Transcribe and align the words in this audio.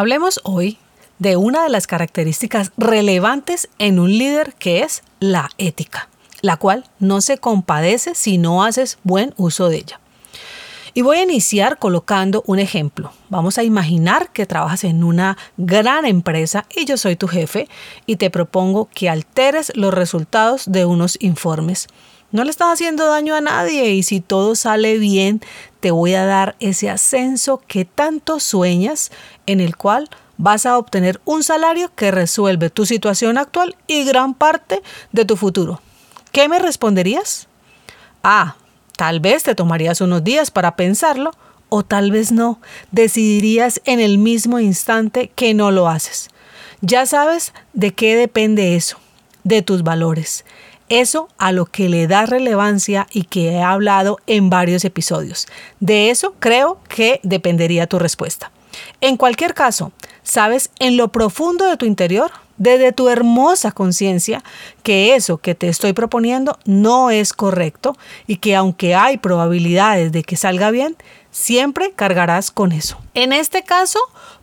Hablemos 0.00 0.40
hoy 0.44 0.78
de 1.18 1.36
una 1.36 1.62
de 1.62 1.68
las 1.68 1.86
características 1.86 2.72
relevantes 2.78 3.68
en 3.78 3.98
un 3.98 4.08
líder 4.08 4.54
que 4.54 4.82
es 4.82 5.02
la 5.18 5.50
ética, 5.58 6.08
la 6.40 6.56
cual 6.56 6.86
no 7.00 7.20
se 7.20 7.36
compadece 7.36 8.14
si 8.14 8.38
no 8.38 8.64
haces 8.64 8.96
buen 9.02 9.34
uso 9.36 9.68
de 9.68 9.76
ella. 9.76 10.00
Y 10.94 11.02
voy 11.02 11.18
a 11.18 11.22
iniciar 11.24 11.78
colocando 11.78 12.42
un 12.46 12.60
ejemplo. 12.60 13.12
Vamos 13.28 13.58
a 13.58 13.62
imaginar 13.62 14.32
que 14.32 14.46
trabajas 14.46 14.84
en 14.84 15.04
una 15.04 15.36
gran 15.58 16.06
empresa 16.06 16.64
y 16.74 16.86
yo 16.86 16.96
soy 16.96 17.16
tu 17.16 17.28
jefe 17.28 17.68
y 18.06 18.16
te 18.16 18.30
propongo 18.30 18.88
que 18.94 19.10
alteres 19.10 19.70
los 19.76 19.92
resultados 19.92 20.64
de 20.72 20.86
unos 20.86 21.18
informes. 21.20 21.88
No 22.32 22.44
le 22.44 22.50
estás 22.50 22.74
haciendo 22.74 23.08
daño 23.08 23.34
a 23.34 23.40
nadie 23.40 23.90
y 23.90 24.04
si 24.04 24.20
todo 24.20 24.54
sale 24.54 24.98
bien, 24.98 25.40
te 25.80 25.90
voy 25.90 26.14
a 26.14 26.24
dar 26.24 26.54
ese 26.60 26.88
ascenso 26.88 27.60
que 27.66 27.84
tanto 27.84 28.38
sueñas, 28.38 29.10
en 29.46 29.60
el 29.60 29.76
cual 29.76 30.08
vas 30.36 30.64
a 30.64 30.78
obtener 30.78 31.20
un 31.24 31.42
salario 31.42 31.92
que 31.94 32.12
resuelve 32.12 32.70
tu 32.70 32.86
situación 32.86 33.36
actual 33.36 33.74
y 33.88 34.04
gran 34.04 34.34
parte 34.34 34.80
de 35.10 35.24
tu 35.24 35.36
futuro. 35.36 35.82
¿Qué 36.30 36.48
me 36.48 36.60
responderías? 36.60 37.48
Ah, 38.22 38.54
tal 38.96 39.18
vez 39.18 39.42
te 39.42 39.56
tomarías 39.56 40.00
unos 40.00 40.22
días 40.22 40.52
para 40.52 40.76
pensarlo 40.76 41.32
o 41.68 41.82
tal 41.82 42.12
vez 42.12 42.30
no. 42.30 42.60
Decidirías 42.92 43.82
en 43.86 43.98
el 43.98 44.18
mismo 44.18 44.60
instante 44.60 45.32
que 45.34 45.52
no 45.52 45.72
lo 45.72 45.88
haces. 45.88 46.28
Ya 46.80 47.06
sabes 47.06 47.52
de 47.72 47.92
qué 47.92 48.14
depende 48.14 48.76
eso, 48.76 48.98
de 49.42 49.62
tus 49.62 49.82
valores 49.82 50.44
eso 50.90 51.28
a 51.38 51.52
lo 51.52 51.64
que 51.64 51.88
le 51.88 52.06
da 52.06 52.26
relevancia 52.26 53.06
y 53.10 53.22
que 53.22 53.52
he 53.52 53.62
hablado 53.62 54.18
en 54.26 54.50
varios 54.50 54.84
episodios. 54.84 55.46
De 55.78 56.10
eso 56.10 56.34
creo 56.38 56.78
que 56.88 57.20
dependería 57.22 57.86
tu 57.86 57.98
respuesta. 57.98 58.50
En 59.00 59.16
cualquier 59.16 59.54
caso, 59.54 59.92
sabes 60.22 60.70
en 60.78 60.96
lo 60.96 61.08
profundo 61.08 61.64
de 61.64 61.76
tu 61.76 61.86
interior, 61.86 62.30
desde 62.56 62.92
tu 62.92 63.08
hermosa 63.08 63.72
conciencia, 63.72 64.44
que 64.82 65.14
eso 65.14 65.38
que 65.38 65.54
te 65.54 65.68
estoy 65.68 65.94
proponiendo 65.94 66.58
no 66.66 67.10
es 67.10 67.32
correcto 67.32 67.96
y 68.26 68.36
que 68.36 68.54
aunque 68.54 68.94
hay 68.94 69.16
probabilidades 69.16 70.12
de 70.12 70.22
que 70.22 70.36
salga 70.36 70.70
bien, 70.70 70.96
siempre 71.30 71.92
cargarás 71.92 72.50
con 72.50 72.72
eso. 72.72 72.98
En 73.14 73.32
este 73.32 73.62
caso, 73.62 73.98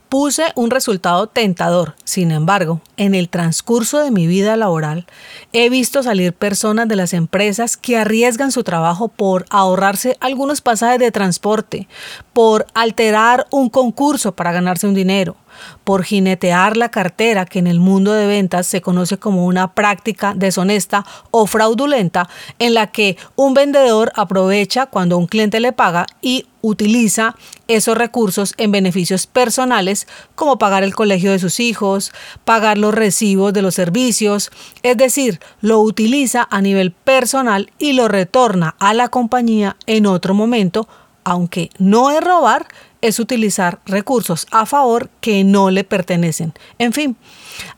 Puse 0.09 0.53
un 0.55 0.71
resultado 0.71 1.27
tentador. 1.27 1.95
Sin 2.05 2.31
embargo, 2.31 2.79
en 2.95 3.13
el 3.13 3.27
transcurso 3.27 3.99
de 3.99 4.09
mi 4.09 4.25
vida 4.25 4.55
laboral, 4.55 5.05
he 5.51 5.69
visto 5.69 6.01
salir 6.01 6.31
personas 6.31 6.87
de 6.87 6.95
las 6.95 7.13
empresas 7.13 7.75
que 7.75 7.97
arriesgan 7.97 8.53
su 8.53 8.63
trabajo 8.63 9.09
por 9.09 9.45
ahorrarse 9.49 10.15
algunos 10.21 10.61
pasajes 10.61 10.99
de 10.99 11.11
transporte, 11.11 11.89
por 12.31 12.67
alterar 12.73 13.47
un 13.51 13.69
concurso 13.69 14.33
para 14.33 14.53
ganarse 14.53 14.87
un 14.87 14.93
dinero, 14.93 15.35
por 15.83 16.03
jinetear 16.03 16.77
la 16.77 16.89
cartera 16.89 17.45
que 17.45 17.59
en 17.59 17.67
el 17.67 17.79
mundo 17.79 18.13
de 18.13 18.27
ventas 18.27 18.67
se 18.67 18.81
conoce 18.81 19.17
como 19.17 19.45
una 19.45 19.73
práctica 19.73 20.33
deshonesta 20.35 21.05
o 21.31 21.47
fraudulenta 21.47 22.29
en 22.59 22.73
la 22.73 22.87
que 22.87 23.17
un 23.35 23.53
vendedor 23.53 24.11
aprovecha 24.15 24.85
cuando 24.85 25.17
un 25.17 25.27
cliente 25.27 25.59
le 25.59 25.71
paga 25.71 26.05
y 26.21 26.45
utiliza 26.61 27.35
esos 27.67 27.97
recursos 27.97 28.53
en 28.57 28.71
beneficios 28.71 29.27
personales 29.27 30.07
como 30.35 30.57
pagar 30.57 30.83
el 30.83 30.95
colegio 30.95 31.31
de 31.31 31.39
sus 31.39 31.59
hijos, 31.59 32.11
pagar 32.45 32.77
los 32.77 32.93
recibos 32.93 33.53
de 33.53 33.61
los 33.61 33.75
servicios, 33.75 34.51
es 34.83 34.97
decir, 34.97 35.39
lo 35.61 35.79
utiliza 35.79 36.47
a 36.49 36.61
nivel 36.61 36.91
personal 36.91 37.71
y 37.77 37.93
lo 37.93 38.07
retorna 38.07 38.75
a 38.79 38.93
la 38.93 39.09
compañía 39.09 39.77
en 39.85 40.05
otro 40.05 40.33
momento, 40.33 40.87
aunque 41.23 41.69
no 41.77 42.11
es 42.11 42.21
robar, 42.21 42.67
es 43.07 43.19
utilizar 43.19 43.79
recursos 43.85 44.47
a 44.51 44.65
favor 44.65 45.09
que 45.21 45.43
no 45.43 45.71
le 45.71 45.83
pertenecen. 45.83 46.53
En 46.77 46.93
fin, 46.93 47.15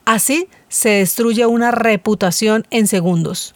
así 0.04 0.48
se 0.68 0.90
destruye 0.90 1.46
una 1.46 1.70
reputación 1.70 2.66
en 2.70 2.86
segundos. 2.86 3.54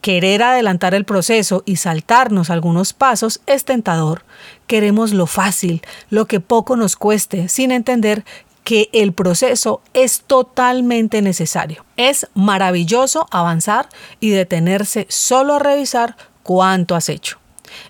Querer 0.00 0.42
adelantar 0.42 0.94
el 0.94 1.06
proceso 1.06 1.62
y 1.64 1.76
saltarnos 1.76 2.50
algunos 2.50 2.92
pasos 2.92 3.40
es 3.46 3.64
tentador. 3.64 4.24
Queremos 4.66 5.12
lo 5.12 5.26
fácil, 5.26 5.80
lo 6.10 6.26
que 6.26 6.40
poco 6.40 6.76
nos 6.76 6.96
cueste, 6.96 7.48
sin 7.48 7.72
entender 7.72 8.24
que 8.64 8.90
el 8.92 9.12
proceso 9.12 9.80
es 9.94 10.22
totalmente 10.26 11.22
necesario. 11.22 11.84
Es 11.96 12.26
maravilloso 12.34 13.26
avanzar 13.30 13.88
y 14.20 14.30
detenerse 14.30 15.06
solo 15.08 15.54
a 15.54 15.58
revisar 15.58 16.16
cuánto 16.42 16.94
has 16.94 17.08
hecho. 17.08 17.38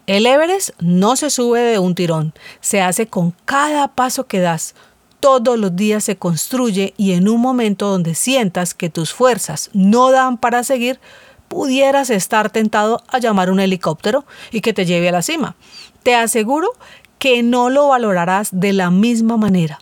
El 0.06 0.26
Everest 0.26 0.70
no 0.80 1.16
se 1.16 1.30
sube 1.30 1.60
de 1.60 1.78
un 1.78 1.94
tirón, 1.94 2.34
se 2.60 2.80
hace 2.80 3.06
con 3.06 3.34
cada 3.44 3.88
paso 3.88 4.26
que 4.26 4.40
das. 4.40 4.74
Todos 5.20 5.58
los 5.58 5.74
días 5.74 6.04
se 6.04 6.16
construye 6.16 6.94
y 6.96 7.12
en 7.12 7.28
un 7.28 7.40
momento 7.40 7.88
donde 7.88 8.14
sientas 8.14 8.74
que 8.74 8.90
tus 8.90 9.12
fuerzas 9.12 9.70
no 9.72 10.10
dan 10.10 10.36
para 10.36 10.64
seguir, 10.64 11.00
pudieras 11.48 12.10
estar 12.10 12.50
tentado 12.50 13.02
a 13.08 13.18
llamar 13.18 13.50
un 13.50 13.60
helicóptero 13.60 14.24
y 14.50 14.60
que 14.60 14.72
te 14.72 14.84
lleve 14.84 15.08
a 15.08 15.12
la 15.12 15.22
cima. 15.22 15.56
Te 16.02 16.14
aseguro 16.14 16.72
que 17.18 17.42
no 17.42 17.70
lo 17.70 17.88
valorarás 17.88 18.48
de 18.52 18.72
la 18.72 18.90
misma 18.90 19.36
manera. 19.36 19.78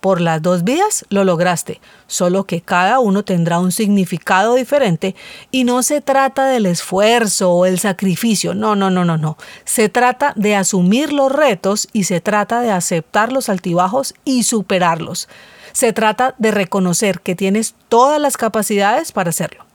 Por 0.00 0.20
las 0.20 0.40
dos 0.42 0.62
vías 0.62 1.04
lo 1.08 1.24
lograste, 1.24 1.80
solo 2.06 2.44
que 2.44 2.60
cada 2.60 3.00
uno 3.00 3.24
tendrá 3.24 3.58
un 3.58 3.72
significado 3.72 4.54
diferente 4.54 5.16
y 5.50 5.64
no 5.64 5.82
se 5.82 6.00
trata 6.00 6.46
del 6.46 6.66
esfuerzo 6.66 7.50
o 7.52 7.66
el 7.66 7.80
sacrificio, 7.80 8.54
no, 8.54 8.76
no, 8.76 8.90
no, 8.90 9.04
no, 9.04 9.18
no. 9.18 9.36
Se 9.64 9.88
trata 9.88 10.32
de 10.36 10.54
asumir 10.54 11.12
los 11.12 11.32
retos 11.32 11.88
y 11.92 12.04
se 12.04 12.20
trata 12.20 12.60
de 12.60 12.70
aceptar 12.70 13.32
los 13.32 13.48
altibajos 13.48 14.14
y 14.24 14.44
superarlos. 14.44 15.28
Se 15.72 15.92
trata 15.92 16.34
de 16.38 16.52
reconocer 16.52 17.20
que 17.20 17.34
tienes 17.34 17.74
todas 17.88 18.20
las 18.20 18.36
capacidades 18.36 19.10
para 19.12 19.30
hacerlo. 19.30 19.67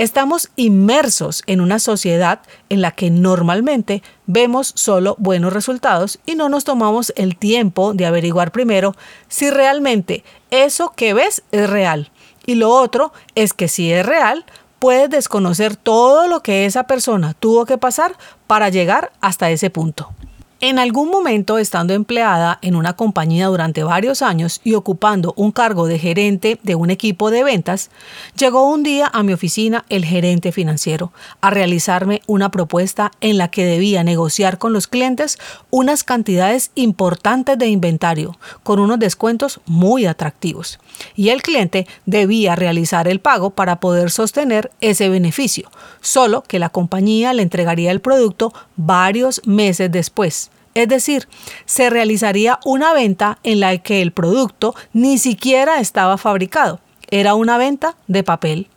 Estamos 0.00 0.48
inmersos 0.56 1.42
en 1.46 1.60
una 1.60 1.78
sociedad 1.78 2.40
en 2.70 2.80
la 2.80 2.92
que 2.92 3.10
normalmente 3.10 4.02
vemos 4.24 4.72
solo 4.74 5.14
buenos 5.18 5.52
resultados 5.52 6.20
y 6.24 6.36
no 6.36 6.48
nos 6.48 6.64
tomamos 6.64 7.12
el 7.16 7.36
tiempo 7.36 7.92
de 7.92 8.06
averiguar 8.06 8.50
primero 8.50 8.96
si 9.28 9.50
realmente 9.50 10.24
eso 10.50 10.94
que 10.96 11.12
ves 11.12 11.42
es 11.52 11.68
real. 11.68 12.10
Y 12.46 12.54
lo 12.54 12.70
otro 12.70 13.12
es 13.34 13.52
que 13.52 13.68
si 13.68 13.92
es 13.92 14.06
real, 14.06 14.46
puedes 14.78 15.10
desconocer 15.10 15.76
todo 15.76 16.28
lo 16.28 16.40
que 16.40 16.64
esa 16.64 16.84
persona 16.84 17.34
tuvo 17.34 17.66
que 17.66 17.76
pasar 17.76 18.16
para 18.46 18.70
llegar 18.70 19.12
hasta 19.20 19.50
ese 19.50 19.68
punto. 19.68 20.14
En 20.62 20.78
algún 20.78 21.08
momento, 21.08 21.56
estando 21.56 21.94
empleada 21.94 22.58
en 22.60 22.76
una 22.76 22.92
compañía 22.92 23.46
durante 23.46 23.82
varios 23.82 24.20
años 24.20 24.60
y 24.62 24.74
ocupando 24.74 25.32
un 25.38 25.52
cargo 25.52 25.86
de 25.86 25.98
gerente 25.98 26.60
de 26.62 26.74
un 26.74 26.90
equipo 26.90 27.30
de 27.30 27.42
ventas, 27.42 27.88
llegó 28.36 28.68
un 28.68 28.82
día 28.82 29.08
a 29.10 29.22
mi 29.22 29.32
oficina 29.32 29.86
el 29.88 30.04
gerente 30.04 30.52
financiero 30.52 31.14
a 31.40 31.48
realizarme 31.48 32.20
una 32.26 32.50
propuesta 32.50 33.10
en 33.22 33.38
la 33.38 33.48
que 33.48 33.64
debía 33.64 34.04
negociar 34.04 34.58
con 34.58 34.74
los 34.74 34.86
clientes 34.86 35.38
unas 35.70 36.04
cantidades 36.04 36.72
importantes 36.74 37.56
de 37.56 37.68
inventario 37.68 38.36
con 38.62 38.80
unos 38.80 38.98
descuentos 38.98 39.62
muy 39.64 40.04
atractivos. 40.04 40.78
Y 41.16 41.30
el 41.30 41.40
cliente 41.40 41.86
debía 42.04 42.54
realizar 42.54 43.08
el 43.08 43.20
pago 43.20 43.48
para 43.48 43.80
poder 43.80 44.10
sostener 44.10 44.70
ese 44.82 45.08
beneficio, 45.08 45.70
solo 46.02 46.42
que 46.42 46.58
la 46.58 46.68
compañía 46.68 47.32
le 47.32 47.44
entregaría 47.44 47.92
el 47.92 48.02
producto 48.02 48.52
varios 48.76 49.40
meses 49.46 49.90
después. 49.90 50.49
Es 50.80 50.88
decir, 50.88 51.28
se 51.66 51.90
realizaría 51.90 52.58
una 52.64 52.94
venta 52.94 53.38
en 53.42 53.60
la 53.60 53.76
que 53.76 54.00
el 54.00 54.12
producto 54.12 54.74
ni 54.94 55.18
siquiera 55.18 55.78
estaba 55.78 56.16
fabricado. 56.16 56.80
Era 57.10 57.34
una 57.34 57.58
venta 57.58 57.96
de 58.06 58.24
papel. 58.24 58.68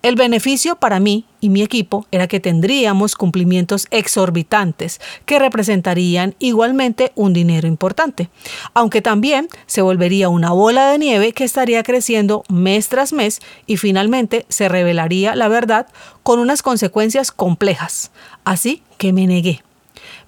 El 0.00 0.16
beneficio 0.16 0.76
para 0.76 1.00
mí 1.00 1.26
y 1.40 1.50
mi 1.50 1.62
equipo 1.62 2.06
era 2.10 2.26
que 2.26 2.40
tendríamos 2.40 3.14
cumplimientos 3.14 3.86
exorbitantes 3.90 5.02
que 5.26 5.38
representarían 5.38 6.34
igualmente 6.38 7.12
un 7.14 7.34
dinero 7.34 7.68
importante, 7.68 8.30
aunque 8.72 9.02
también 9.02 9.48
se 9.66 9.82
volvería 9.82 10.30
una 10.30 10.52
bola 10.52 10.90
de 10.90 10.98
nieve 10.98 11.32
que 11.32 11.44
estaría 11.44 11.82
creciendo 11.82 12.44
mes 12.48 12.88
tras 12.88 13.12
mes 13.12 13.40
y 13.66 13.76
finalmente 13.76 14.46
se 14.48 14.68
revelaría 14.68 15.34
la 15.36 15.48
verdad 15.48 15.88
con 16.22 16.38
unas 16.38 16.62
consecuencias 16.62 17.32
complejas. 17.32 18.12
Así 18.44 18.82
que 18.96 19.12
me 19.12 19.26
negué. 19.26 19.62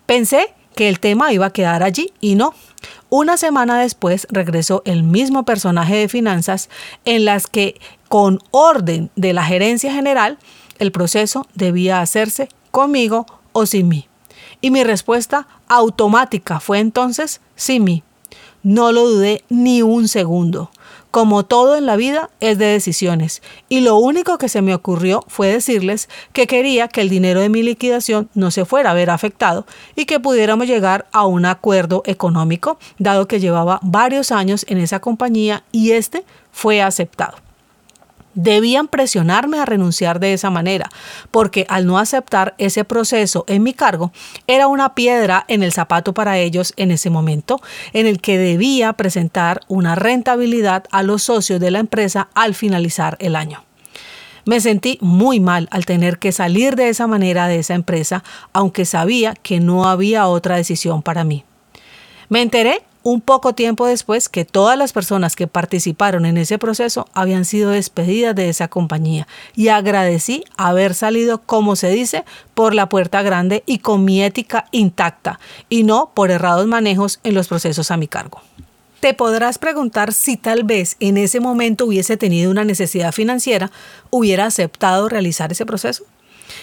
Pensé 0.07 0.55
que 0.77 0.89
el 0.89 1.01
tema 1.01 1.33
iba 1.33 1.47
a 1.47 1.53
quedar 1.53 1.83
allí 1.83 2.13
y 2.21 2.37
no. 2.37 2.55
Una 3.09 3.37
semana 3.39 3.81
después 3.81 4.29
regresó 4.31 4.83
el 4.85 5.03
mismo 5.03 5.45
personaje 5.45 5.97
de 5.97 6.09
finanzas 6.09 6.69
en 7.05 7.25
las 7.25 7.47
que, 7.47 7.81
con 8.09 8.41
orden 8.51 9.11
de 9.17 9.33
la 9.33 9.43
gerencia 9.43 9.93
general, 9.93 10.39
el 10.79 10.93
proceso 10.93 11.49
debía 11.55 12.03
hacerse 12.03 12.51
conmigo 12.71 13.27
o 13.53 13.65
sin 13.65 13.89
mí. 13.89 14.07
Y 14.61 14.71
mi 14.71 14.85
respuesta 14.85 15.49
automática 15.67 16.61
fue 16.61 16.79
entonces 16.79 17.41
sin 17.57 17.83
mí. 17.83 18.03
No 18.63 18.93
lo 18.93 19.09
dudé 19.09 19.45
ni 19.49 19.81
un 19.81 20.09
segundo. 20.09 20.71
Como 21.17 21.47
todo 21.47 21.79
en 21.79 21.87
la 21.87 21.97
vida 21.97 22.29
es 22.41 22.59
de 22.59 22.67
decisiones, 22.67 23.41
y 23.71 23.81
lo 23.81 23.97
único 23.97 24.37
que 24.37 24.51
se 24.51 24.61
me 24.61 24.75
ocurrió 24.75 25.25
fue 25.29 25.49
decirles 25.49 26.11
que 26.35 26.47
quería 26.47 26.89
que 26.89 27.01
el 27.01 27.09
dinero 27.09 27.41
de 27.41 27.49
mi 27.49 27.63
liquidación 27.63 28.29
no 28.35 28.51
se 28.51 28.67
fuera 28.67 28.91
a 28.91 28.93
ver 28.93 29.09
afectado 29.09 29.65
y 29.95 30.05
que 30.05 30.21
pudiéramos 30.21 30.67
llegar 30.67 31.07
a 31.13 31.25
un 31.25 31.47
acuerdo 31.47 32.03
económico, 32.05 32.79
dado 32.99 33.29
que 33.29 33.41
llevaba 33.41 33.81
varios 33.81 34.31
años 34.31 34.67
en 34.69 34.77
esa 34.77 35.01
compañía 35.01 35.65
y 35.73 35.93
este 35.93 36.23
fue 36.53 36.83
aceptado 36.83 37.46
debían 38.37 38.87
presionarme 38.87 39.59
a 39.59 39.65
renunciar 39.65 40.21
de 40.21 40.33
esa 40.33 40.51
manera, 40.51 40.89
porque 41.33 41.67
al 41.69 41.87
no 41.87 41.99
aceptar 41.99 42.55
ese 42.59 42.85
proceso 42.85 43.45
en 43.49 43.65
mi 43.65 43.73
cargo, 43.73 44.13
era 44.47 44.69
una 44.69 44.95
piedra 44.95 45.45
en 45.49 45.65
el 45.65 45.73
zapato 45.73 46.15
para 46.15 46.39
ellos 46.39 46.73
en 46.77 46.93
ese 46.93 47.11
momento, 47.11 47.61
en 47.93 48.07
el 48.07 48.21
que 48.21 48.39
debía 48.39 48.93
presentar 48.93 49.63
una 49.67 49.97
rentabilidad 49.97 50.85
a 50.93 51.03
los 51.03 51.25
socios 51.25 51.59
de 51.59 51.73
la 51.73 51.81
empresa 51.81 52.29
al 52.35 52.55
finalizar 52.55 53.17
el 53.19 53.35
año. 53.35 53.65
Me 54.45 54.61
sentí 54.61 54.99
muy 55.01 55.41
mal 55.41 55.67
al 55.73 55.87
tener 55.87 56.19
que 56.21 56.31
salir 56.31 56.77
de 56.77 56.89
esa 56.89 57.09
manera 57.09 57.49
de 57.49 57.59
esa 57.59 57.75
empresa, 57.75 58.23
aunque 58.53 58.85
sabía 58.85 59.35
que 59.35 59.59
no 59.59 59.89
había 59.89 60.29
otra 60.29 60.55
decisión 60.55 61.03
para 61.03 61.25
mí. 61.25 61.45
Me 62.29 62.43
enteré 62.43 62.83
un 63.07 63.21
poco 63.21 63.55
tiempo 63.55 63.87
después 63.87 64.29
que 64.29 64.45
todas 64.45 64.77
las 64.77 64.93
personas 64.93 65.37
que 65.37 65.47
participaron 65.47 66.27
en 66.27 66.37
ese 66.39 66.59
proceso 66.59 67.07
habían 67.15 67.45
sido 67.45 67.71
despedidas 67.71 68.35
de 68.35 68.49
esa 68.49 68.67
compañía 68.67 69.29
y 69.55 69.69
agradecí 69.69 70.43
haber 70.57 70.93
salido, 70.93 71.41
como 71.41 71.77
se 71.77 71.91
dice, 71.91 72.25
por 72.55 72.75
la 72.75 72.89
puerta 72.89 73.23
grande 73.23 73.63
y 73.65 73.79
con 73.79 74.05
mi 74.05 74.25
ética 74.25 74.67
intacta 74.73 75.39
y 75.69 75.85
no 75.85 76.11
por 76.15 76.33
errados 76.33 76.67
manejos 76.67 77.21
en 77.23 77.35
los 77.35 77.47
procesos 77.47 77.93
a 77.93 77.97
mi 77.97 78.09
cargo. 78.09 78.41
Te 78.99 79.15
podrás 79.15 79.59
preguntar 79.59 80.13
si 80.13 80.37
tal 80.37 80.65
vez 80.65 80.97
en 80.99 81.17
ese 81.17 81.39
momento 81.39 81.87
hubiese 81.87 82.17
tenido 82.17 82.51
una 82.51 82.65
necesidad 82.65 83.13
financiera, 83.13 83.71
hubiera 84.11 84.47
aceptado 84.47 85.09
realizar 85.09 85.53
ese 85.53 85.65
proceso 85.65 86.03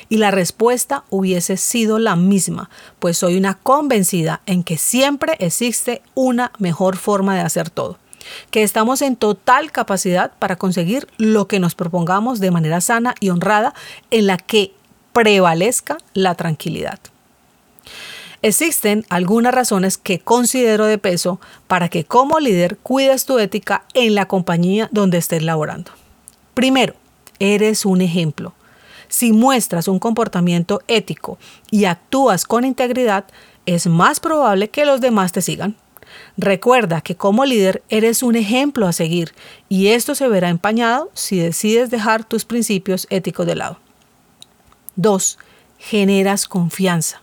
y 0.10 0.18
la 0.18 0.32
respuesta 0.32 1.04
hubiese 1.10 1.58
sido 1.58 2.00
la 2.00 2.16
misma, 2.16 2.70
pues 3.00 3.18
soy 3.18 3.38
una 3.38 3.56
convencida 3.56 4.42
en 4.46 4.64
que 4.64 4.78
siempre 4.78 5.36
existe 5.40 6.02
una 6.14 6.52
mejor 6.58 6.98
forma 6.98 7.36
de 7.36 7.42
hacer 7.42 7.70
todo, 7.70 7.98
que 8.52 8.64
estamos 8.64 9.02
en 9.02 9.16
total 9.16 9.72
capacidad 9.72 10.32
para 10.40 10.56
conseguir 10.56 11.08
lo 11.18 11.48
que 11.48 11.60
nos 11.60 11.76
propongamos 11.76 12.40
de 12.40 12.52
manera 12.52 12.82
sana 12.82 13.16
y 13.20 13.30
honrada 13.30 13.74
en 14.12 14.28
la 14.28 14.38
que 14.38 14.74
prevalezca 15.14 15.98
la 16.14 16.36
tranquilidad. 16.36 17.00
Existen 18.42 19.06
algunas 19.08 19.54
razones 19.54 19.98
que 19.98 20.20
considero 20.20 20.86
de 20.86 20.98
peso 20.98 21.40
para 21.68 21.88
que 21.88 22.04
como 22.04 22.42
líder 22.42 22.78
cuides 22.78 23.24
tu 23.24 23.40
ética 23.40 23.86
en 23.94 24.16
la 24.16 24.28
compañía 24.28 24.90
donde 24.92 25.18
estés 25.18 25.44
laborando. 25.44 25.92
Primero, 26.54 26.94
eres 27.40 27.86
un 27.86 28.02
ejemplo. 28.02 28.54
Si 29.14 29.32
muestras 29.32 29.88
un 29.88 30.00
comportamiento 30.00 30.82
ético 30.88 31.38
y 31.70 31.86
actúas 31.86 32.46
con 32.46 32.66
integridad, 32.66 33.26
es 33.68 33.86
más 33.86 34.20
probable 34.20 34.72
que 34.72 34.88
los 34.88 35.02
demás 35.02 35.32
te 35.32 35.44
sigan. 35.44 35.76
Recuerda 36.36 37.02
que 37.02 37.16
como 37.16 37.46
líder 37.46 37.84
eres 37.90 38.24
un 38.24 38.36
ejemplo 38.36 38.88
a 38.88 38.92
seguir 38.92 39.36
y 39.70 39.90
esto 39.90 40.16
se 40.16 40.28
verá 40.28 40.50
empañado 40.50 41.12
si 41.14 41.38
decides 41.38 41.92
dejar 41.92 42.24
tus 42.24 42.44
principios 42.44 43.06
éticos 43.12 43.46
de 43.46 43.54
lado. 43.54 43.78
2. 44.96 45.38
Generas 45.78 46.48
confianza. 46.48 47.23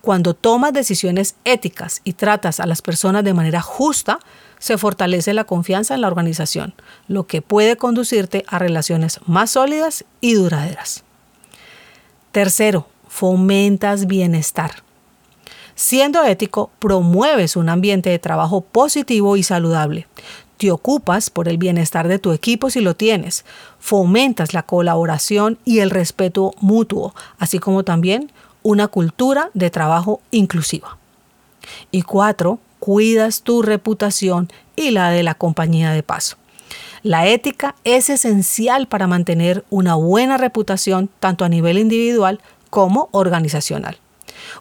Cuando 0.00 0.34
tomas 0.34 0.72
decisiones 0.72 1.36
éticas 1.44 2.00
y 2.04 2.14
tratas 2.14 2.60
a 2.60 2.66
las 2.66 2.82
personas 2.82 3.24
de 3.24 3.34
manera 3.34 3.60
justa, 3.60 4.18
se 4.58 4.76
fortalece 4.78 5.32
la 5.34 5.44
confianza 5.44 5.94
en 5.94 6.02
la 6.02 6.08
organización, 6.08 6.74
lo 7.08 7.26
que 7.26 7.42
puede 7.42 7.76
conducirte 7.76 8.44
a 8.46 8.58
relaciones 8.58 9.20
más 9.26 9.52
sólidas 9.52 10.04
y 10.20 10.34
duraderas. 10.34 11.02
Tercero, 12.30 12.86
fomentas 13.08 14.06
bienestar. 14.06 14.84
Siendo 15.74 16.22
ético, 16.24 16.70
promueves 16.78 17.56
un 17.56 17.70
ambiente 17.70 18.10
de 18.10 18.18
trabajo 18.18 18.60
positivo 18.60 19.36
y 19.38 19.42
saludable. 19.42 20.06
Te 20.58 20.70
ocupas 20.70 21.30
por 21.30 21.48
el 21.48 21.56
bienestar 21.56 22.06
de 22.06 22.18
tu 22.18 22.32
equipo 22.32 22.68
si 22.68 22.82
lo 22.82 22.94
tienes. 22.94 23.46
Fomentas 23.78 24.52
la 24.52 24.62
colaboración 24.62 25.58
y 25.64 25.78
el 25.78 25.88
respeto 25.88 26.52
mutuo, 26.60 27.14
así 27.38 27.58
como 27.58 27.82
también 27.82 28.30
una 28.62 28.88
cultura 28.88 29.50
de 29.54 29.70
trabajo 29.70 30.20
inclusiva. 30.30 30.98
Y 31.90 32.02
cuatro, 32.02 32.58
cuidas 32.78 33.42
tu 33.42 33.62
reputación 33.62 34.48
y 34.76 34.90
la 34.90 35.10
de 35.10 35.22
la 35.22 35.34
compañía 35.34 35.92
de 35.92 36.02
paso. 36.02 36.36
La 37.02 37.26
ética 37.26 37.74
es 37.84 38.10
esencial 38.10 38.86
para 38.86 39.06
mantener 39.06 39.64
una 39.70 39.94
buena 39.94 40.36
reputación 40.36 41.08
tanto 41.18 41.44
a 41.44 41.48
nivel 41.48 41.78
individual 41.78 42.40
como 42.68 43.08
organizacional. 43.12 43.98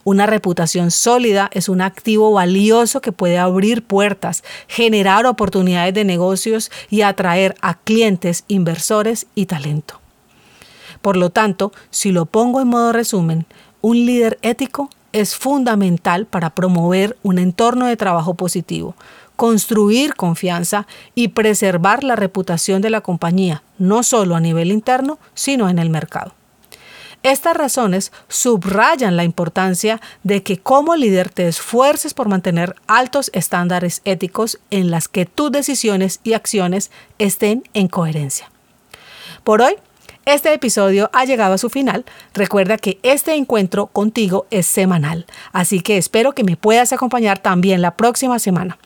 Una 0.03 0.25
reputación 0.25 0.91
sólida 0.91 1.49
es 1.53 1.69
un 1.69 1.81
activo 1.81 2.31
valioso 2.31 3.01
que 3.01 3.11
puede 3.11 3.37
abrir 3.37 3.83
puertas, 3.83 4.43
generar 4.67 5.25
oportunidades 5.25 5.93
de 5.93 6.05
negocios 6.05 6.71
y 6.89 7.01
atraer 7.01 7.55
a 7.61 7.75
clientes, 7.75 8.43
inversores 8.47 9.27
y 9.35 9.45
talento. 9.45 9.99
Por 11.01 11.15
lo 11.15 11.29
tanto, 11.29 11.71
si 11.91 12.11
lo 12.11 12.25
pongo 12.25 12.61
en 12.61 12.67
modo 12.67 12.91
resumen, 12.91 13.45
un 13.81 14.05
líder 14.05 14.39
ético 14.41 14.89
es 15.13 15.35
fundamental 15.35 16.25
para 16.25 16.51
promover 16.51 17.17
un 17.23 17.39
entorno 17.39 17.87
de 17.87 17.97
trabajo 17.97 18.35
positivo, 18.35 18.95
construir 19.35 20.15
confianza 20.15 20.85
y 21.15 21.29
preservar 21.29 22.03
la 22.03 22.15
reputación 22.15 22.81
de 22.81 22.89
la 22.89 23.01
compañía, 23.01 23.63
no 23.77 24.03
solo 24.03 24.35
a 24.35 24.39
nivel 24.39 24.71
interno, 24.71 25.17
sino 25.33 25.69
en 25.69 25.79
el 25.79 25.89
mercado. 25.89 26.33
Estas 27.21 27.57
razones 27.57 28.13
subrayan 28.29 29.17
la 29.17 29.25
importancia 29.25 29.99
de 30.23 30.41
que 30.41 30.57
como 30.57 30.95
líder 30.95 31.29
te 31.29 31.49
esfuerces 31.49 32.13
por 32.13 32.29
mantener 32.29 32.75
altos 32.87 33.29
estándares 33.33 34.01
éticos 34.05 34.59
en 34.71 34.89
las 34.89 35.09
que 35.09 35.25
tus 35.25 35.51
decisiones 35.51 36.21
y 36.23 36.33
acciones 36.33 36.91
estén 37.17 37.63
en 37.73 37.89
coherencia. 37.89 38.49
Por 39.43 39.61
hoy 39.61 39.75
este 40.33 40.53
episodio 40.53 41.09
ha 41.13 41.25
llegado 41.25 41.53
a 41.53 41.57
su 41.57 41.69
final. 41.69 42.05
Recuerda 42.33 42.77
que 42.77 42.99
este 43.03 43.35
encuentro 43.35 43.87
contigo 43.87 44.45
es 44.51 44.65
semanal, 44.65 45.25
así 45.51 45.81
que 45.81 45.97
espero 45.97 46.33
que 46.33 46.43
me 46.43 46.57
puedas 46.57 46.93
acompañar 46.93 47.39
también 47.39 47.81
la 47.81 47.95
próxima 47.95 48.39
semana. 48.39 48.77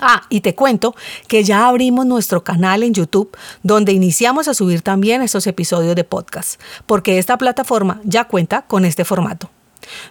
Ah, 0.00 0.22
y 0.30 0.40
te 0.40 0.54
cuento 0.54 0.94
que 1.28 1.44
ya 1.44 1.66
abrimos 1.66 2.06
nuestro 2.06 2.42
canal 2.42 2.82
en 2.82 2.94
YouTube 2.94 3.36
donde 3.62 3.92
iniciamos 3.92 4.48
a 4.48 4.54
subir 4.54 4.82
también 4.82 5.20
estos 5.20 5.46
episodios 5.46 5.94
de 5.94 6.04
podcast, 6.04 6.60
porque 6.86 7.18
esta 7.18 7.36
plataforma 7.36 8.00
ya 8.04 8.24
cuenta 8.24 8.62
con 8.62 8.84
este 8.84 9.04
formato. 9.04 9.50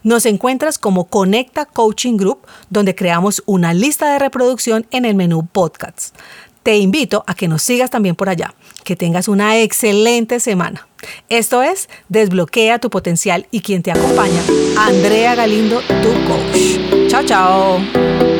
Nos 0.03 0.25
encuentras 0.25 0.77
como 0.77 1.05
Conecta 1.05 1.65
Coaching 1.65 2.17
Group, 2.17 2.39
donde 2.69 2.95
creamos 2.95 3.43
una 3.45 3.73
lista 3.73 4.11
de 4.11 4.19
reproducción 4.19 4.85
en 4.91 5.05
el 5.05 5.15
menú 5.15 5.45
Podcasts. 5.45 6.13
Te 6.63 6.77
invito 6.77 7.23
a 7.27 7.33
que 7.33 7.47
nos 7.47 7.61
sigas 7.61 7.89
también 7.89 8.15
por 8.15 8.29
allá. 8.29 8.53
Que 8.83 8.95
tengas 8.95 9.27
una 9.27 9.59
excelente 9.59 10.39
semana. 10.39 10.87
Esto 11.29 11.63
es 11.63 11.89
Desbloquea 12.09 12.79
tu 12.79 12.89
potencial 12.89 13.47
y 13.51 13.61
quien 13.61 13.83
te 13.83 13.91
acompaña, 13.91 14.41
Andrea 14.77 15.35
Galindo, 15.35 15.81
tu 16.01 16.11
coach. 16.27 17.07
Chao, 17.07 17.23
chao. 17.23 18.38